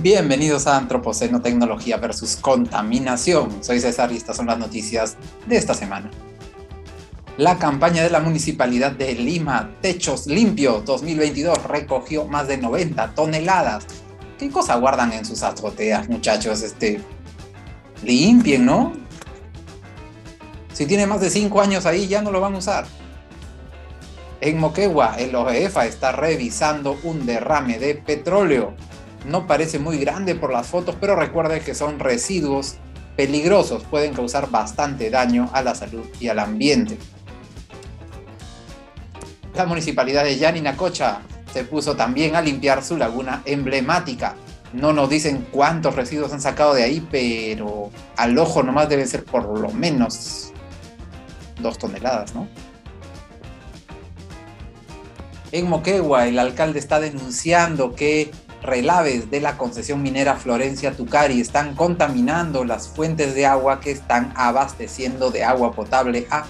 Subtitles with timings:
[0.00, 3.64] Bienvenidos a Antropoceno Tecnología versus Contaminación.
[3.64, 5.16] Soy César y estas son las noticias
[5.48, 6.08] de esta semana.
[7.36, 13.86] La campaña de la Municipalidad de Lima, Techos Limpios 2022, recogió más de 90 toneladas.
[14.38, 16.62] ¿Qué cosa guardan en sus azoteas, muchachos?
[16.62, 17.00] Este,
[18.04, 18.92] limpien, ¿no?
[20.74, 22.86] Si tiene más de 5 años ahí, ya no lo van a usar.
[24.40, 28.76] En Moquegua, el OEFA está revisando un derrame de petróleo.
[29.26, 32.76] No parece muy grande por las fotos, pero recuerde que son residuos
[33.16, 36.96] peligrosos, pueden causar bastante daño a la salud y al ambiente.
[39.56, 44.36] La municipalidad de Yaninacocha se puso también a limpiar su laguna emblemática.
[44.72, 49.24] No nos dicen cuántos residuos han sacado de ahí, pero al ojo nomás deben ser
[49.24, 50.52] por lo menos
[51.60, 52.46] dos toneladas, ¿no?
[55.50, 58.30] En Moquegua, el alcalde está denunciando que
[58.62, 64.32] relaves de la concesión minera Florencia Tucari están contaminando las fuentes de agua que están
[64.36, 66.44] abasteciendo de agua potable a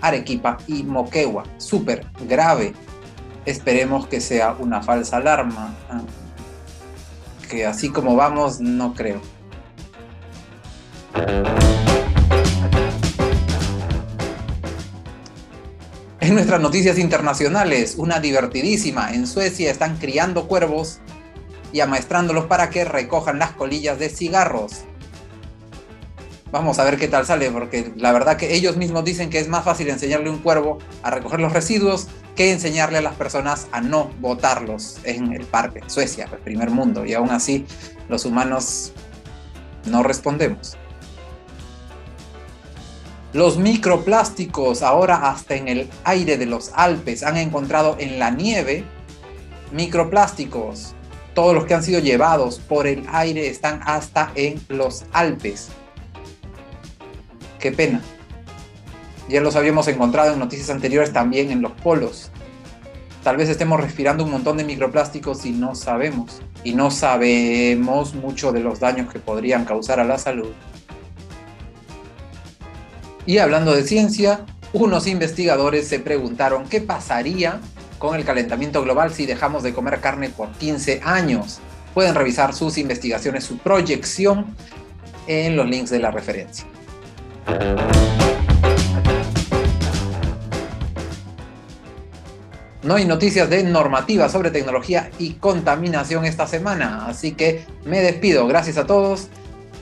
[0.00, 1.44] Arequipa y Moquegua.
[1.58, 2.74] Súper grave.
[3.44, 5.74] Esperemos que sea una falsa alarma.
[5.90, 6.02] Ah,
[7.48, 9.20] que así como vamos, no creo.
[16.20, 19.14] En nuestras noticias internacionales, una divertidísima.
[19.14, 21.00] En Suecia están criando cuervos
[21.72, 24.84] y amaestrándolos para que recojan las colillas de cigarros.
[26.50, 29.48] Vamos a ver qué tal sale, porque la verdad que ellos mismos dicen que es
[29.48, 33.68] más fácil enseñarle a un cuervo a recoger los residuos que enseñarle a las personas
[33.70, 37.66] a no botarlos en el parque, Suecia, el primer mundo, y aún así
[38.08, 38.92] los humanos
[39.84, 40.78] no respondemos.
[43.34, 48.84] Los microplásticos ahora hasta en el aire de los Alpes han encontrado en la nieve
[49.70, 50.94] microplásticos.
[51.38, 55.68] Todos los que han sido llevados por el aire están hasta en los Alpes.
[57.60, 58.02] Qué pena.
[59.28, 62.32] Ya los habíamos encontrado en noticias anteriores también en los polos.
[63.22, 66.42] Tal vez estemos respirando un montón de microplásticos y no sabemos.
[66.64, 70.50] Y no sabemos mucho de los daños que podrían causar a la salud.
[73.26, 77.60] Y hablando de ciencia, unos investigadores se preguntaron qué pasaría
[77.98, 81.60] con el calentamiento global si dejamos de comer carne por 15 años.
[81.94, 84.54] Pueden revisar sus investigaciones, su proyección
[85.26, 86.66] en los links de la referencia.
[92.82, 98.46] No hay noticias de normativa sobre tecnología y contaminación esta semana, así que me despido.
[98.46, 99.28] Gracias a todos.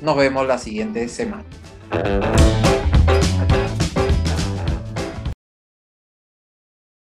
[0.01, 1.45] Nos vemos la siguiente semana.